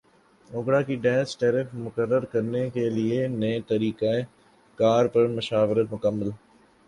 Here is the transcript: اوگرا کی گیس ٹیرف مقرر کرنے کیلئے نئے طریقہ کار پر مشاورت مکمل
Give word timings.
اوگرا 0.49 0.79
کی 0.87 0.95
گیس 1.03 1.29
ٹیرف 1.39 1.67
مقرر 1.75 2.23
کرنے 2.31 2.63
کیلئے 2.73 3.19
نئے 3.39 3.59
طریقہ 3.69 4.13
کار 4.79 5.03
پر 5.13 5.27
مشاورت 5.35 5.93
مکمل 5.93 6.29